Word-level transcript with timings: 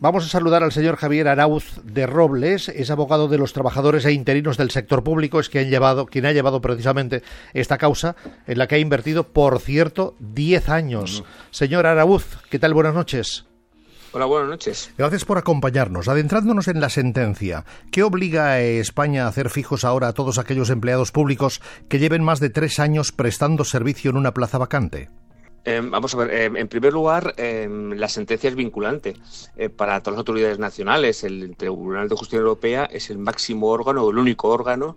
Vamos 0.00 0.24
a 0.24 0.28
saludar 0.28 0.62
al 0.62 0.70
señor 0.70 0.94
Javier 0.94 1.26
Arauz 1.26 1.80
de 1.82 2.06
Robles, 2.06 2.68
es 2.68 2.88
abogado 2.90 3.26
de 3.26 3.36
los 3.36 3.52
trabajadores 3.52 4.04
e 4.04 4.12
interinos 4.12 4.56
del 4.56 4.70
sector 4.70 5.02
público, 5.02 5.40
es 5.40 5.48
quien, 5.48 5.70
llevado, 5.70 6.06
quien 6.06 6.24
ha 6.24 6.30
llevado 6.30 6.60
precisamente 6.60 7.24
esta 7.52 7.78
causa, 7.78 8.14
en 8.46 8.58
la 8.58 8.68
que 8.68 8.76
ha 8.76 8.78
invertido, 8.78 9.24
por 9.24 9.58
cierto, 9.58 10.14
10 10.20 10.68
años. 10.68 11.24
Señor 11.50 11.84
Arauz, 11.86 12.38
¿qué 12.48 12.60
tal? 12.60 12.74
Buenas 12.74 12.94
noches. 12.94 13.46
Hola, 14.12 14.26
buenas 14.26 14.48
noches. 14.48 14.92
Gracias 14.96 15.24
por 15.24 15.36
acompañarnos. 15.36 16.06
Adentrándonos 16.06 16.68
en 16.68 16.80
la 16.80 16.90
sentencia, 16.90 17.64
¿qué 17.90 18.04
obliga 18.04 18.52
a 18.52 18.60
España 18.60 19.24
a 19.24 19.28
hacer 19.28 19.50
fijos 19.50 19.84
ahora 19.84 20.06
a 20.06 20.12
todos 20.12 20.38
aquellos 20.38 20.70
empleados 20.70 21.10
públicos 21.10 21.60
que 21.88 21.98
lleven 21.98 22.22
más 22.22 22.38
de 22.38 22.50
tres 22.50 22.78
años 22.78 23.10
prestando 23.10 23.64
servicio 23.64 24.12
en 24.12 24.16
una 24.16 24.32
plaza 24.32 24.58
vacante? 24.58 25.08
Em, 25.64 25.90
vamos 25.90 26.14
a 26.14 26.18
ver, 26.18 26.30
em, 26.32 26.56
en 26.56 26.68
primer 26.68 26.92
lugar, 26.92 27.34
em, 27.36 27.92
la 27.94 28.08
sentencia 28.08 28.48
es 28.48 28.54
vinculante 28.56 29.16
eh, 29.56 29.68
para 29.68 30.00
todas 30.00 30.14
las 30.14 30.18
autoridades 30.20 30.58
nacionales. 30.58 31.24
El 31.24 31.56
Tribunal 31.56 32.08
de 32.08 32.16
Justicia 32.16 32.38
Europea 32.38 32.84
es 32.84 33.10
el 33.10 33.18
máximo 33.18 33.68
órgano, 33.68 34.08
el 34.08 34.18
único 34.18 34.48
órgano 34.48 34.96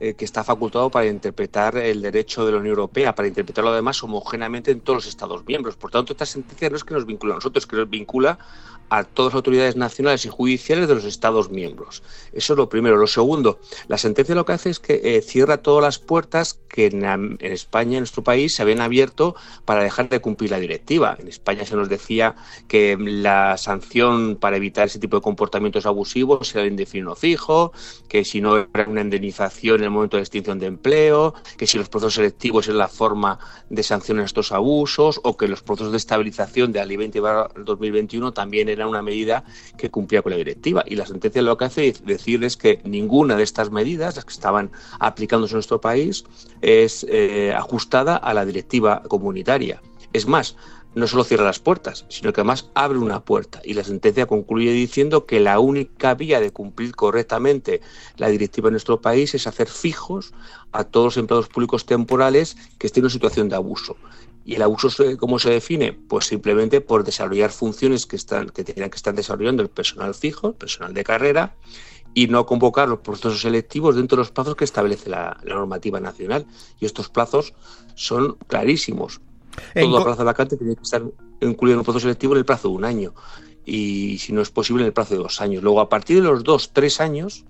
eh, 0.00 0.14
que 0.14 0.24
está 0.24 0.42
facultado 0.42 0.90
para 0.90 1.06
interpretar 1.06 1.76
el 1.76 2.00
derecho 2.00 2.46
de 2.46 2.52
la 2.52 2.58
Unión 2.58 2.72
Europea, 2.72 3.14
para 3.14 3.28
interpretarlo 3.28 3.70
además 3.70 4.02
homogéneamente 4.02 4.70
en 4.70 4.80
todos 4.80 4.96
los 4.96 5.06
Estados 5.06 5.44
miembros. 5.46 5.76
Por 5.76 5.90
tanto, 5.90 6.14
esta 6.14 6.24
sentencia 6.24 6.70
no 6.70 6.76
es 6.76 6.84
que 6.84 6.94
nos 6.94 7.04
vincula 7.06 7.34
a 7.34 7.36
nosotros, 7.36 7.64
es 7.64 7.68
que 7.68 7.76
nos 7.76 7.90
vincula 7.90 8.38
a 8.90 9.04
todas 9.04 9.32
las 9.32 9.36
autoridades 9.36 9.76
nacionales 9.76 10.24
y 10.26 10.28
judiciales 10.28 10.88
de 10.88 10.96
los 10.96 11.04
Estados 11.04 11.50
miembros. 11.50 12.02
Eso 12.32 12.52
es 12.52 12.56
lo 12.56 12.68
primero. 12.68 12.96
Lo 12.96 13.06
segundo, 13.06 13.60
la 13.86 13.96
sentencia 13.96 14.34
lo 14.34 14.44
que 14.44 14.52
hace 14.52 14.70
es 14.70 14.80
que 14.80 15.00
eh, 15.02 15.22
cierra 15.22 15.58
todas 15.58 15.82
las 15.82 15.98
puertas 15.98 16.58
que 16.68 16.86
en, 16.86 17.38
España, 17.40 17.98
en 17.98 18.00
nuestro 18.00 18.24
país, 18.24 18.54
se 18.54 18.62
habían 18.62 18.80
abierto 18.80 19.36
para 19.64 19.82
dejar 19.82 20.08
de 20.08 20.20
cumplir 20.20 20.50
la 20.50 20.58
directiva. 20.58 21.16
En 21.18 21.28
España 21.28 21.64
se 21.64 21.76
nos 21.76 21.88
decía 21.88 22.34
que 22.68 22.96
la 22.98 23.56
sanción 23.56 24.36
para 24.36 24.56
evitar 24.56 24.86
ese 24.86 24.98
tipo 24.98 25.16
de 25.16 25.22
comportamientos 25.22 25.86
abusivos 25.86 26.52
era 26.54 26.64
el 26.64 26.70
indefinido 26.70 27.14
fijo, 27.14 27.72
que 28.08 28.24
si 28.24 28.40
no 28.40 28.56
era 28.56 28.88
una 28.88 29.02
indemnización 29.02 29.84
el 29.90 29.94
momento 29.94 30.16
de 30.16 30.22
extinción 30.22 30.58
de 30.58 30.66
empleo, 30.66 31.34
que 31.56 31.66
si 31.66 31.78
los 31.78 31.88
procesos 31.88 32.14
selectivos 32.14 32.66
eran 32.66 32.78
la 32.78 32.88
forma 32.88 33.38
de 33.68 33.82
sancionar 33.82 34.24
estos 34.24 34.52
abusos, 34.52 35.20
o 35.22 35.36
que 35.36 35.48
los 35.48 35.62
procesos 35.62 35.92
de 35.92 35.98
estabilización 35.98 36.72
de 36.72 36.78
la 36.78 36.86
Ley 36.86 36.96
20 36.96 37.20
2021 37.64 38.32
también 38.32 38.68
eran 38.68 38.88
una 38.88 39.02
medida 39.02 39.44
que 39.76 39.90
cumplía 39.90 40.22
con 40.22 40.30
la 40.30 40.36
directiva. 40.36 40.84
Y 40.86 40.96
la 40.96 41.06
sentencia 41.06 41.42
lo 41.42 41.56
que 41.56 41.64
hace 41.64 41.88
es 41.88 42.04
decirles 42.04 42.56
que 42.56 42.80
ninguna 42.84 43.36
de 43.36 43.42
estas 43.42 43.70
medidas, 43.70 44.16
las 44.16 44.24
que 44.24 44.32
estaban 44.32 44.70
aplicándose 44.98 45.52
en 45.52 45.56
nuestro 45.56 45.80
país, 45.80 46.24
es 46.60 47.06
eh, 47.08 47.52
ajustada 47.56 48.16
a 48.16 48.34
la 48.34 48.44
directiva 48.44 49.02
comunitaria. 49.08 49.82
Es 50.12 50.26
más, 50.26 50.56
no 50.94 51.06
solo 51.06 51.24
cierra 51.24 51.44
las 51.44 51.60
puertas, 51.60 52.04
sino 52.08 52.32
que 52.32 52.40
además 52.40 52.70
abre 52.74 52.98
una 52.98 53.24
puerta. 53.24 53.60
Y 53.64 53.74
la 53.74 53.84
sentencia 53.84 54.26
concluye 54.26 54.72
diciendo 54.72 55.26
que 55.26 55.40
la 55.40 55.60
única 55.60 56.14
vía 56.14 56.40
de 56.40 56.50
cumplir 56.50 56.94
correctamente 56.94 57.80
la 58.16 58.28
directiva 58.28 58.68
en 58.68 58.72
nuestro 58.72 59.00
país 59.00 59.34
es 59.34 59.46
hacer 59.46 59.68
fijos 59.68 60.32
a 60.72 60.84
todos 60.84 61.06
los 61.06 61.16
empleados 61.16 61.48
públicos 61.48 61.86
temporales 61.86 62.56
que 62.78 62.86
estén 62.86 63.04
en 63.04 63.10
situación 63.10 63.48
de 63.48 63.56
abuso. 63.56 63.96
¿Y 64.44 64.54
el 64.54 64.62
abuso 64.62 64.88
cómo 65.18 65.38
se 65.38 65.50
define? 65.50 65.92
Pues 65.92 66.26
simplemente 66.26 66.80
por 66.80 67.04
desarrollar 67.04 67.50
funciones 67.50 68.06
que, 68.06 68.16
están, 68.16 68.48
que 68.48 68.64
tenían 68.64 68.90
que 68.90 68.96
estar 68.96 69.14
desarrollando 69.14 69.62
el 69.62 69.68
personal 69.68 70.14
fijo, 70.14 70.48
el 70.48 70.54
personal 70.54 70.94
de 70.94 71.04
carrera, 71.04 71.56
y 72.14 72.26
no 72.26 72.46
convocar 72.46 72.88
los 72.88 73.00
procesos 73.00 73.40
selectivos 73.40 73.96
dentro 73.96 74.16
de 74.16 74.22
los 74.22 74.32
plazos 74.32 74.56
que 74.56 74.64
establece 74.64 75.10
la, 75.10 75.38
normativa 75.44 76.00
nacional. 76.00 76.46
Y 76.80 76.86
estos 76.86 77.08
plazos 77.08 77.54
son 77.94 78.36
clarísimos. 78.46 79.20
Toda 79.74 80.04
plaza 80.04 80.24
vacante 80.24 80.56
tiene 80.56 80.76
que 80.76 80.82
estar 80.82 81.02
incluido 81.40 81.74
en 81.74 81.78
un 81.78 81.84
proceso 81.84 82.02
selectivo 82.02 82.34
en 82.34 82.38
el 82.38 82.44
plazo 82.44 82.68
de 82.68 82.74
un 82.74 82.84
año 82.84 83.14
y 83.64 84.18
si 84.18 84.32
no 84.32 84.40
es 84.40 84.50
posible 84.50 84.82
en 84.82 84.88
el 84.88 84.92
plazo 84.92 85.14
de 85.14 85.20
dos 85.20 85.40
años. 85.40 85.62
Luego, 85.62 85.80
a 85.80 85.88
partir 85.88 86.16
de 86.16 86.28
los 86.28 86.42
dos, 86.42 86.72
tres 86.72 87.00
años, 87.00 87.44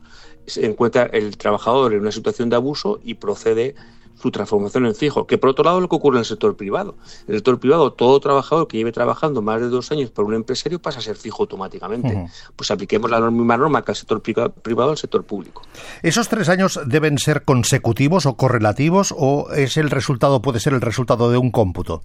se 0.46 0.66
encuentra 0.66 1.04
el 1.04 1.36
trabajador 1.36 1.94
en 1.94 2.00
una 2.00 2.12
situación 2.12 2.50
de 2.50 2.56
abuso 2.56 3.00
y 3.02 3.14
procede 3.14 3.74
su 4.20 4.30
transformación 4.30 4.86
en 4.86 4.94
fijo, 4.94 5.26
que 5.26 5.38
por 5.38 5.50
otro 5.50 5.64
lado 5.64 5.78
es 5.78 5.82
lo 5.82 5.88
que 5.88 5.96
ocurre 5.96 6.16
en 6.16 6.20
el 6.20 6.24
sector 6.24 6.56
privado. 6.56 6.96
En 7.26 7.34
el 7.34 7.36
sector 7.36 7.58
privado, 7.58 7.92
todo 7.92 8.20
trabajador 8.20 8.68
que 8.68 8.76
lleve 8.76 8.92
trabajando 8.92 9.42
más 9.42 9.60
de 9.60 9.68
dos 9.68 9.90
años 9.92 10.10
por 10.10 10.24
un 10.24 10.34
empresario 10.34 10.78
pasa 10.78 10.98
a 10.98 11.02
ser 11.02 11.16
fijo 11.16 11.42
automáticamente. 11.42 12.28
Pues 12.56 12.70
apliquemos 12.70 13.10
la 13.10 13.20
misma 13.30 13.56
norma 13.56 13.84
que 13.84 13.92
al 13.92 13.96
sector 13.96 14.20
privado 14.20 14.90
al 14.90 14.98
sector 14.98 15.24
público. 15.24 15.62
¿Esos 16.02 16.28
tres 16.28 16.48
años 16.48 16.80
deben 16.86 17.18
ser 17.18 17.44
consecutivos 17.44 18.26
o 18.26 18.36
correlativos 18.36 19.14
o 19.16 19.50
es 19.52 19.76
el 19.76 19.90
resultado, 19.90 20.42
puede 20.42 20.60
ser 20.60 20.74
el 20.74 20.80
resultado 20.80 21.30
de 21.30 21.38
un 21.38 21.50
cómputo? 21.50 22.02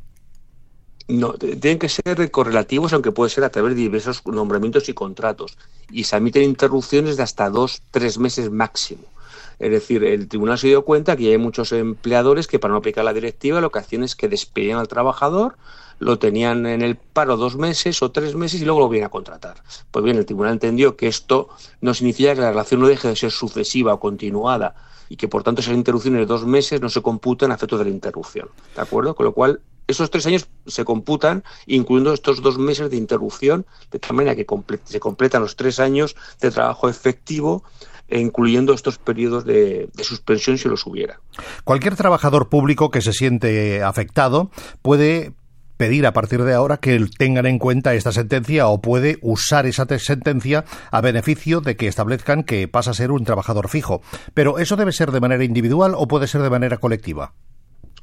No, 1.08 1.34
tienen 1.34 1.78
que 1.78 1.88
ser 1.88 2.32
correlativos, 2.32 2.92
aunque 2.94 3.12
puede 3.12 3.30
ser 3.30 3.44
a 3.44 3.50
través 3.50 3.76
de 3.76 3.82
diversos 3.82 4.26
nombramientos 4.26 4.90
y 4.90 4.94
contratos. 4.94 5.56
Y 5.92 6.06
se 6.06 6.16
admiten 6.16 6.44
interrupciones 6.44 7.16
de 7.18 7.24
hasta 7.24 7.50
dos, 7.50 7.84
tres 7.92 8.18
meses 8.18 8.50
máximo. 8.50 9.04
Es 9.60 9.72
decir, 9.72 10.04
el 10.04 10.28
tribunal 10.28 10.58
se 10.58 10.68
dio 10.68 10.84
cuenta 10.84 11.16
que 11.16 11.32
hay 11.32 11.38
muchos 11.38 11.72
empleadores 11.72 12.48
que 12.48 12.60
para 12.60 12.72
no 12.74 12.80
aplicar 12.80 13.06
la 13.06 13.14
directiva 13.14 13.62
lo 13.62 13.72
que 13.72 13.80
hacían 13.80 14.04
es 14.04 14.16
que 14.16 14.28
despedían 14.28 14.80
al 14.80 14.88
trabajador, 14.88 15.58
lo 16.00 16.20
tenían 16.20 16.66
en 16.66 16.82
el 16.82 16.96
paro 16.96 17.38
dos 17.38 17.56
meses 17.56 18.02
o 18.02 18.12
tres 18.12 18.36
meses 18.36 18.62
y 18.62 18.66
luego 18.66 18.82
lo 18.82 18.90
vienen 18.90 19.08
a 19.08 19.10
contratar. 19.10 19.64
Pues 19.92 20.04
bien, 20.04 20.18
el 20.18 20.26
tribunal 20.26 20.54
entendió 20.54 20.98
que 20.98 21.08
esto 21.08 21.50
no 21.82 21.94
significa 21.94 22.36
que 22.36 22.42
la 22.42 22.50
relación 22.50 22.82
no 22.82 22.88
deje 22.88 23.08
de 23.08 23.16
ser 23.16 23.32
sucesiva 23.32 23.94
o 23.94 24.00
continuada 24.00 24.76
y 25.08 25.16
que 25.16 25.28
por 25.28 25.44
tanto 25.44 25.62
esas 25.62 25.76
interrupciones 25.76 26.20
de 26.20 26.26
dos 26.26 26.46
meses 26.46 26.82
no 26.82 26.90
se 26.90 27.02
computan 27.02 27.52
a 27.52 27.56
efectos 27.56 27.80
de 27.80 27.86
la 27.86 27.92
interrupción. 27.92 28.50
¿De 28.76 28.82
acuerdo? 28.82 29.16
Con 29.16 29.26
lo 29.26 29.34
cual, 29.34 29.62
esos 29.88 30.10
tres 30.10 30.26
años 30.26 30.48
se 30.66 30.84
computan 30.84 31.44
incluyendo 31.68 32.12
estos 32.12 32.42
dos 32.42 32.58
meses 32.58 32.90
de 32.90 32.98
interrupción, 32.98 33.68
de 33.92 34.00
tal 34.00 34.16
manera 34.16 34.36
que 34.36 34.48
se 34.84 35.00
completan 35.00 35.44
los 35.44 35.56
tres 35.56 35.80
años 35.80 36.16
de 36.42 36.50
trabajo 36.50 36.90
efectivo 36.90 37.64
incluyendo 38.10 38.74
estos 38.74 38.98
periodos 38.98 39.46
de, 39.46 39.90
suspensión 40.02 40.58
si 40.58 40.70
los 40.70 40.86
hubiera. 40.86 41.20
Cualquier 41.64 41.96
trabajador 41.96 42.50
público 42.50 42.92
que 42.92 43.02
se 43.02 43.14
siente 43.14 43.84
afectado 43.84 44.52
puede 44.82 45.34
pedir 45.78 46.06
a 46.06 46.14
partir 46.14 46.44
de 46.44 46.54
ahora 46.54 46.78
que 46.78 47.06
tengan 47.18 47.46
en 47.46 47.60
cuenta 47.60 47.94
esta 47.94 48.12
sentencia 48.12 48.68
o 48.68 48.82
puede 48.82 49.18
usar 49.22 49.66
esa 49.66 49.86
sentencia 50.00 50.64
a 50.92 51.02
beneficio 51.02 51.60
de 51.60 51.76
que 51.76 51.88
establezcan 51.88 52.44
que 52.44 52.68
pasa 52.68 52.92
a 52.92 52.94
ser 52.94 53.12
un 53.12 53.26
trabajador 53.26 53.68
fijo. 53.68 54.02
Pero 54.34 54.60
¿eso 54.60 54.78
debe 54.78 54.94
ser 54.94 55.12
de 55.12 55.20
manera 55.20 55.44
individual 55.44 55.94
o 55.98 56.08
puede 56.08 56.28
ser 56.28 56.42
de 56.42 56.50
manera 56.50 56.78
colectiva? 56.78 57.34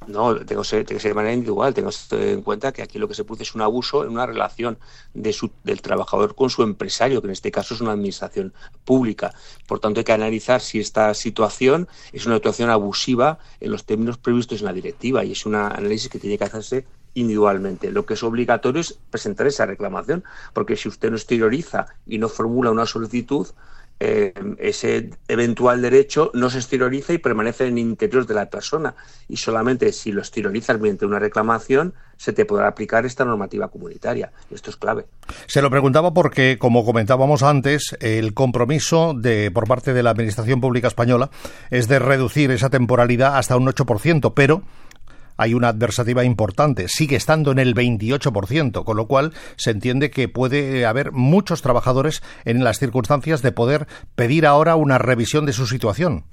No, 0.06 0.36
tengo 0.44 0.62
que, 0.62 0.68
ser, 0.68 0.86
de 0.86 1.14
manera 1.14 1.34
individual. 1.34 1.74
Tengo 1.74 1.90
que 1.90 2.32
en 2.32 2.42
cuenta 2.42 2.72
que 2.72 2.82
aquí 2.82 2.98
lo 2.98 3.08
que 3.08 3.14
se 3.14 3.24
produce 3.24 3.44
es 3.44 3.54
un 3.54 3.62
abuso 3.62 4.04
en 4.04 4.10
una 4.10 4.26
relación 4.26 4.78
de 5.14 5.32
su, 5.32 5.50
del 5.64 5.82
trabajador 5.82 6.34
con 6.34 6.50
su 6.50 6.62
empresario, 6.62 7.20
que 7.20 7.28
en 7.28 7.32
este 7.32 7.50
caso 7.50 7.74
es 7.74 7.80
una 7.80 7.92
administración 7.92 8.52
pública. 8.84 9.32
Por 9.66 9.80
tanto, 9.80 10.00
hay 10.00 10.04
que 10.04 10.12
analizar 10.12 10.60
si 10.60 10.80
esta 10.80 11.14
situación 11.14 11.88
es 12.12 12.26
una 12.26 12.36
situación 12.36 12.70
abusiva 12.70 13.38
en 13.60 13.70
los 13.70 13.84
términos 13.84 14.18
previstos 14.18 14.60
en 14.60 14.66
la 14.66 14.72
directiva 14.72 15.24
y 15.24 15.32
es 15.32 15.46
un 15.46 15.54
análisis 15.54 16.08
que 16.08 16.18
tiene 16.18 16.38
que 16.38 16.44
hacerse 16.44 16.86
individualmente. 17.14 17.90
Lo 17.90 18.06
que 18.06 18.14
es 18.14 18.22
obligatorio 18.22 18.80
es 18.80 18.98
presentar 19.10 19.46
esa 19.46 19.66
reclamación, 19.66 20.24
porque 20.52 20.76
si 20.76 20.88
usted 20.88 21.10
no 21.10 21.16
exterioriza 21.16 21.86
y 22.06 22.18
no 22.18 22.28
formula 22.28 22.70
una 22.70 22.86
solicitud, 22.86 23.48
eh, 24.04 24.34
ese 24.58 25.10
eventual 25.28 25.80
derecho 25.80 26.32
no 26.34 26.50
se 26.50 26.58
exterioriza 26.58 27.12
y 27.12 27.18
permanece 27.18 27.68
en 27.68 27.74
el 27.74 27.78
interior 27.78 28.26
de 28.26 28.34
la 28.34 28.50
persona. 28.50 28.96
Y 29.28 29.36
solamente 29.36 29.92
si 29.92 30.10
lo 30.10 30.20
exteriorizas 30.20 30.80
mediante 30.80 31.06
una 31.06 31.20
reclamación, 31.20 31.94
se 32.16 32.32
te 32.32 32.44
podrá 32.44 32.66
aplicar 32.66 33.06
esta 33.06 33.24
normativa 33.24 33.68
comunitaria. 33.68 34.32
Esto 34.50 34.70
es 34.70 34.76
clave. 34.76 35.06
Se 35.46 35.62
lo 35.62 35.70
preguntaba 35.70 36.12
porque, 36.12 36.58
como 36.58 36.84
comentábamos 36.84 37.44
antes, 37.44 37.96
el 38.00 38.34
compromiso 38.34 39.14
de, 39.14 39.52
por 39.52 39.68
parte 39.68 39.92
de 39.92 40.02
la 40.02 40.10
Administración 40.10 40.60
Pública 40.60 40.88
Española 40.88 41.30
es 41.70 41.86
de 41.86 42.00
reducir 42.00 42.50
esa 42.50 42.70
temporalidad 42.70 43.36
hasta 43.36 43.56
un 43.56 43.68
8%, 43.68 44.32
pero 44.34 44.62
hay 45.42 45.54
una 45.54 45.68
adversativa 45.68 46.24
importante, 46.24 46.88
sigue 46.88 47.16
estando 47.16 47.50
en 47.50 47.58
el 47.58 47.74
28%, 47.74 48.84
con 48.84 48.96
lo 48.96 49.06
cual 49.06 49.32
se 49.56 49.70
entiende 49.70 50.10
que 50.10 50.28
puede 50.28 50.86
haber 50.86 51.12
muchos 51.12 51.62
trabajadores 51.62 52.22
en 52.44 52.62
las 52.62 52.78
circunstancias 52.78 53.42
de 53.42 53.52
poder 53.52 53.86
pedir 54.14 54.46
ahora 54.46 54.76
una 54.76 54.98
revisión 54.98 55.44
de 55.44 55.52
su 55.52 55.66
situación. 55.66 56.24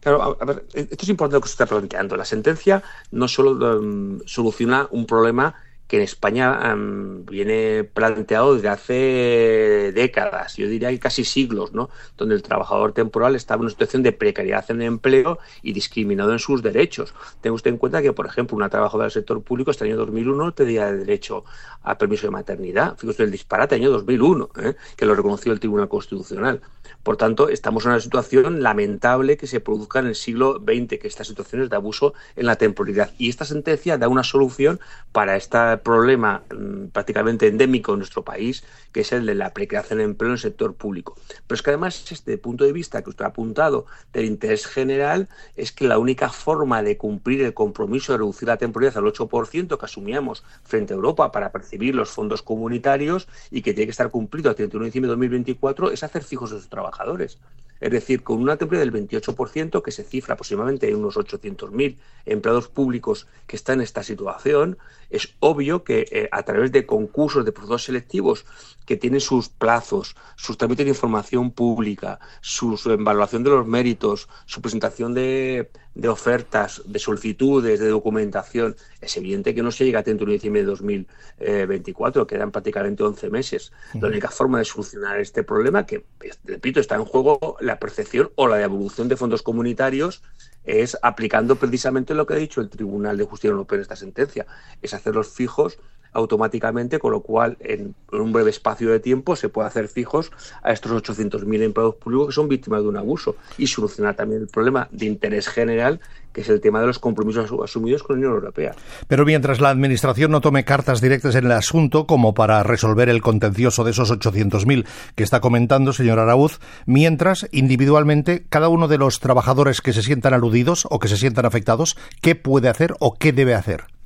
Claro, 0.00 0.36
a 0.40 0.44
ver, 0.44 0.64
esto 0.74 1.02
es 1.02 1.08
importante 1.08 1.36
lo 1.36 1.40
que 1.40 1.48
se 1.48 1.54
está 1.54 1.66
planteando. 1.66 2.16
La 2.16 2.24
sentencia 2.24 2.82
no 3.10 3.26
solo 3.26 3.78
um, 3.78 4.20
soluciona 4.26 4.86
un 4.90 5.06
problema 5.06 5.54
que 5.88 5.96
en 5.96 6.02
España 6.02 6.76
viene 7.24 7.82
planteado 7.82 8.54
desde 8.54 8.68
hace 8.68 9.92
décadas, 9.94 10.56
yo 10.56 10.68
diría 10.68 10.90
que 10.90 10.98
casi 10.98 11.24
siglos, 11.24 11.72
¿no? 11.72 11.88
donde 12.18 12.34
el 12.34 12.42
trabajador 12.42 12.92
temporal 12.92 13.34
estaba 13.34 13.60
en 13.60 13.62
una 13.62 13.70
situación 13.70 14.02
de 14.02 14.12
precariedad 14.12 14.64
en 14.68 14.82
el 14.82 14.88
empleo 14.88 15.38
y 15.62 15.72
discriminado 15.72 16.32
en 16.32 16.38
sus 16.38 16.62
derechos. 16.62 17.14
Tenga 17.40 17.54
usted 17.54 17.70
en 17.70 17.78
cuenta 17.78 18.02
que, 18.02 18.12
por 18.12 18.26
ejemplo, 18.26 18.56
una 18.56 18.68
trabajadora 18.68 19.04
del 19.04 19.12
sector 19.12 19.42
público 19.42 19.70
este 19.70 19.84
año 19.84 19.96
2001 19.96 20.54
pedía 20.54 20.92
derecho 20.92 21.44
a 21.82 21.96
permiso 21.96 22.26
de 22.26 22.32
maternidad. 22.32 22.96
Fíjese 22.98 23.22
el 23.22 23.30
disparate 23.30 23.74
año 23.74 23.90
2001, 23.90 24.50
¿eh? 24.62 24.74
que 24.94 25.06
lo 25.06 25.14
reconoció 25.14 25.52
el 25.52 25.60
Tribunal 25.60 25.88
Constitucional. 25.88 26.60
Por 27.02 27.16
tanto, 27.16 27.48
estamos 27.48 27.84
en 27.84 27.92
una 27.92 28.00
situación 28.00 28.62
lamentable 28.62 29.36
que 29.36 29.46
se 29.46 29.60
produzca 29.60 30.00
en 30.00 30.08
el 30.08 30.14
siglo 30.14 30.62
XX, 30.62 30.98
que 30.98 31.08
estas 31.08 31.26
situaciones 31.26 31.70
de 31.70 31.76
abuso 31.76 32.12
en 32.36 32.46
la 32.46 32.56
temporalidad. 32.56 33.12
Y 33.16 33.30
esta 33.30 33.44
sentencia 33.44 33.96
da 33.96 34.08
una 34.08 34.24
solución 34.24 34.80
para 35.12 35.36
esta 35.36 35.77
problema 35.80 36.42
mm, 36.50 36.88
prácticamente 36.88 37.46
endémico 37.46 37.92
en 37.92 37.98
nuestro 37.98 38.24
país, 38.24 38.64
que 38.92 39.00
es 39.00 39.12
el 39.12 39.26
de 39.26 39.34
la 39.34 39.52
precarización 39.52 39.98
de 39.98 40.04
empleo 40.04 40.30
en 40.30 40.34
el 40.34 40.38
sector 40.38 40.74
público. 40.74 41.16
Pero 41.46 41.56
es 41.56 41.62
que 41.62 41.70
además, 41.70 42.04
desde 42.08 42.32
el 42.32 42.40
punto 42.40 42.64
de 42.64 42.72
vista 42.72 43.02
que 43.02 43.10
usted 43.10 43.24
ha 43.24 43.28
apuntado 43.28 43.86
del 44.12 44.24
interés 44.24 44.66
general, 44.66 45.28
es 45.56 45.72
que 45.72 45.86
la 45.86 45.98
única 45.98 46.30
forma 46.30 46.82
de 46.82 46.96
cumplir 46.96 47.42
el 47.42 47.54
compromiso 47.54 48.12
de 48.12 48.18
reducir 48.18 48.48
la 48.48 48.56
temporalidad 48.56 48.98
al 48.98 49.12
8% 49.12 49.78
que 49.78 49.84
asumíamos 49.84 50.44
frente 50.62 50.92
a 50.92 50.96
Europa 50.96 51.32
para 51.32 51.52
percibir 51.52 51.94
los 51.94 52.10
fondos 52.10 52.42
comunitarios 52.42 53.28
y 53.50 53.62
que 53.62 53.74
tiene 53.74 53.86
que 53.86 53.92
estar 53.92 54.10
cumplido 54.10 54.50
a 54.50 54.54
31 54.54 54.84
de 54.84 54.88
diciembre 54.88 55.08
de 55.08 55.12
2024 55.12 55.90
es 55.90 56.02
hacer 56.02 56.22
fijos 56.22 56.52
a 56.52 56.56
sus 56.56 56.68
trabajadores. 56.68 57.38
Es 57.80 57.90
decir, 57.90 58.22
con 58.22 58.40
una 58.42 58.56
temporalidad 58.56 58.92
del 58.92 59.08
28%, 59.08 59.82
que 59.82 59.92
se 59.92 60.04
cifra 60.04 60.34
aproximadamente 60.34 60.88
en 60.88 60.96
unos 60.96 61.16
800.000 61.16 61.96
empleados 62.26 62.68
públicos 62.68 63.26
que 63.46 63.56
están 63.56 63.78
en 63.78 63.82
esta 63.82 64.02
situación, 64.02 64.78
es 65.10 65.34
obvio 65.40 65.84
que 65.84 66.06
eh, 66.10 66.28
a 66.32 66.42
través 66.42 66.72
de 66.72 66.86
concursos 66.86 67.44
de 67.44 67.52
procesos 67.52 67.84
selectivos 67.84 68.44
que 68.84 68.96
tienen 68.96 69.20
sus 69.20 69.48
plazos, 69.48 70.16
sus 70.36 70.58
trámites 70.58 70.86
de 70.86 70.90
información 70.90 71.50
pública, 71.50 72.18
su, 72.40 72.78
evaluación 72.86 73.42
de 73.44 73.50
los 73.50 73.66
méritos, 73.66 74.28
su 74.46 74.60
presentación 74.60 75.14
de, 75.14 75.70
ofertas, 76.06 76.82
de 76.86 77.00
solicitudes, 77.00 77.80
de 77.80 77.88
documentación, 77.88 78.76
es 79.00 79.16
evidente 79.16 79.52
que 79.52 79.62
no 79.64 79.72
se 79.72 79.84
llega 79.84 79.98
a 79.98 80.02
31 80.04 80.30
de 80.30 80.34
diciembre 80.34 80.62
de 80.62 80.66
2024, 80.68 82.26
quedan 82.26 82.52
prácticamente 82.52 83.02
11 83.02 83.30
meses. 83.30 83.72
La 83.94 84.06
única 84.06 84.28
forma 84.28 84.58
de 84.58 84.64
solucionar 84.64 85.18
este 85.18 85.42
problema, 85.42 85.86
que 85.86 86.04
repito, 86.44 86.78
está 86.78 86.94
en 86.94 87.04
juego 87.04 87.56
la 87.60 87.80
percepción 87.80 88.30
o 88.36 88.46
la 88.46 88.58
devolución 88.58 89.08
de 89.08 89.16
fondos 89.16 89.42
comunitarios, 89.42 90.22
es 90.64 90.96
aplicando 91.02 91.56
precisamente 91.56 92.14
lo 92.14 92.26
que 92.26 92.34
ha 92.34 92.36
dicho 92.36 92.60
el 92.60 92.68
Tribunal 92.68 93.16
de 93.16 93.24
Justicia 93.24 93.50
Europea 93.50 93.78
en 93.78 93.82
esta 93.82 93.96
sentencia, 93.96 94.46
es 94.82 94.94
hacerlos 94.94 95.28
fijos 95.28 95.78
automáticamente, 96.12 96.98
con 96.98 97.12
lo 97.12 97.20
cual 97.20 97.56
en, 97.60 97.94
un 98.12 98.32
breve 98.32 98.50
espacio 98.50 98.90
de 98.90 99.00
tiempo 99.00 99.36
se 99.36 99.48
puede 99.48 99.68
hacer 99.68 99.88
fijos 99.88 100.32
a 100.62 100.72
estos 100.72 100.92
800.000 100.92 101.62
empleados 101.62 101.96
públicos 101.96 102.28
que 102.28 102.32
son 102.32 102.48
víctimas 102.48 102.82
de 102.82 102.88
un 102.88 102.96
abuso 102.96 103.36
y 103.56 103.66
solucionar 103.66 104.16
también 104.16 104.42
el 104.42 104.48
problema 104.48 104.88
de 104.90 105.06
interés 105.06 105.48
general 105.48 106.00
que 106.32 106.42
es 106.42 106.48
el 106.48 106.60
tema 106.60 106.80
de 106.80 106.86
los 106.86 106.98
compromisos 106.98 107.50
asumidos 107.64 108.02
con 108.02 108.16
la 108.16 108.18
Unión 108.18 108.34
Europea. 108.34 108.74
Pero 109.08 109.24
mientras 109.24 109.60
la 109.60 109.70
Administración 109.70 110.30
no 110.30 110.40
tome 110.40 110.64
cartas 110.64 111.00
directas 111.00 111.34
en 111.34 111.46
el 111.46 111.52
asunto 111.52 112.06
como 112.06 112.34
para 112.34 112.62
resolver 112.62 113.08
el 113.08 113.22
contencioso 113.22 113.82
de 113.82 113.90
esos 113.90 114.12
800.000 114.12 114.86
que 115.14 115.24
está 115.24 115.40
comentando, 115.40 115.92
señor 115.92 116.18
Arauz, 116.18 116.60
mientras 116.86 117.48
individualmente 117.50 118.44
cada 118.48 118.68
uno 118.68 118.88
de 118.88 118.98
los 118.98 119.20
trabajadores 119.20 119.80
que 119.80 119.92
se 119.92 120.02
sientan 120.02 120.34
aludidos 120.34 120.86
o 120.90 120.98
que 120.98 121.08
se 121.08 121.16
sientan 121.16 121.46
afectados, 121.46 121.96
¿qué 122.20 122.34
puede 122.34 122.68
hacer 122.68 122.94
o 123.00 123.14
qué 123.14 123.32
debe 123.32 123.54
hacer? 123.54 123.97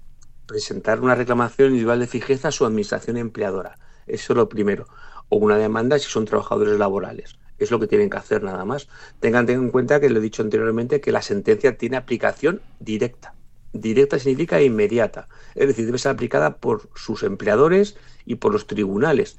Presentar 0.52 1.00
una 1.00 1.14
reclamación 1.14 1.68
individual 1.68 2.00
de 2.00 2.06
fijeza 2.06 2.48
a 2.48 2.52
su 2.52 2.66
administración 2.66 3.16
empleadora. 3.16 3.78
Eso 4.06 4.34
es 4.34 4.36
lo 4.36 4.50
primero. 4.50 4.84
O 5.30 5.38
una 5.38 5.56
demanda 5.56 5.98
si 5.98 6.10
son 6.10 6.26
trabajadores 6.26 6.78
laborales. 6.78 7.38
Es 7.58 7.70
lo 7.70 7.80
que 7.80 7.86
tienen 7.86 8.10
que 8.10 8.18
hacer 8.18 8.42
nada 8.42 8.66
más. 8.66 8.86
Tengan, 9.18 9.48
en 9.48 9.70
cuenta 9.70 9.98
que 9.98 10.10
lo 10.10 10.18
he 10.18 10.22
dicho 10.22 10.42
anteriormente 10.42 11.00
que 11.00 11.10
la 11.10 11.22
sentencia 11.22 11.78
tiene 11.78 11.96
aplicación 11.96 12.60
directa. 12.80 13.34
Directa 13.72 14.18
significa 14.18 14.60
inmediata. 14.60 15.26
Es 15.54 15.68
decir, 15.68 15.86
debe 15.86 15.96
ser 15.96 16.12
aplicada 16.12 16.58
por 16.58 16.90
sus 16.96 17.22
empleadores 17.22 17.96
y 18.26 18.34
por 18.34 18.52
los 18.52 18.66
tribunales. 18.66 19.38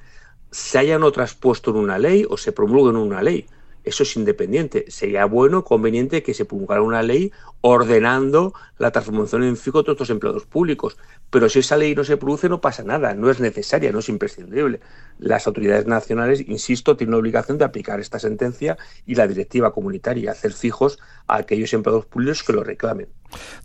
Se 0.49 0.79
hayan 0.79 1.03
o 1.03 1.11
traspuesto 1.11 1.69
en 1.69 1.77
una 1.77 1.99
ley 1.99 2.25
o 2.27 2.37
se 2.37 2.53
promulgue 2.53 2.89
en 2.89 2.95
una 2.97 3.21
ley 3.21 3.45
eso 3.83 4.03
es 4.03 4.15
independiente. 4.15 4.85
Sería 4.87 5.25
bueno, 5.25 5.63
conveniente 5.63 6.23
que 6.23 6.33
se 6.33 6.45
promulgara 6.45 6.81
una 6.81 7.01
ley 7.03 7.31
ordenando 7.61 8.53
la 8.77 8.91
transformación 8.91 9.43
en 9.43 9.57
fijo 9.57 9.79
de 9.79 9.83
todos 9.85 9.95
estos 9.95 10.09
empleados 10.09 10.45
públicos. 10.45 10.97
Pero 11.29 11.49
si 11.49 11.59
esa 11.59 11.77
ley 11.77 11.95
no 11.95 12.03
se 12.03 12.17
produce, 12.17 12.49
no 12.49 12.61
pasa 12.61 12.83
nada, 12.83 13.13
no 13.13 13.29
es 13.29 13.39
necesaria, 13.39 13.91
no 13.91 13.99
es 13.99 14.09
imprescindible. 14.09 14.79
Las 15.19 15.47
autoridades 15.47 15.85
nacionales, 15.87 16.41
insisto, 16.47 16.95
tienen 16.95 17.11
la 17.11 17.17
obligación 17.17 17.57
de 17.57 17.65
aplicar 17.65 17.99
esta 17.99 18.19
sentencia 18.19 18.77
y 19.05 19.15
la 19.15 19.27
directiva 19.27 19.73
comunitaria, 19.73 20.31
hacer 20.31 20.53
fijos 20.53 20.99
a 21.27 21.37
aquellos 21.37 21.73
empleados 21.73 22.05
públicos 22.05 22.43
que 22.43 22.53
lo 22.53 22.63
reclamen. 22.63 23.07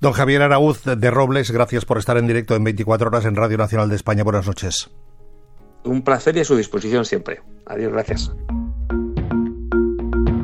Don 0.00 0.12
Javier 0.12 0.42
Araúz 0.42 0.82
de 0.84 1.10
Robles, 1.10 1.50
gracias 1.50 1.84
por 1.84 1.98
estar 1.98 2.16
en 2.16 2.26
directo 2.26 2.56
en 2.56 2.64
24 2.64 3.08
horas 3.08 3.24
en 3.24 3.36
Radio 3.36 3.58
Nacional 3.58 3.88
de 3.88 3.96
España. 3.96 4.24
Buenas 4.24 4.46
noches. 4.46 4.90
Un 5.84 6.02
placer 6.02 6.36
y 6.36 6.40
a 6.40 6.44
su 6.44 6.56
disposición 6.56 7.04
siempre. 7.04 7.40
Adiós, 7.66 7.92
gracias. 7.92 8.32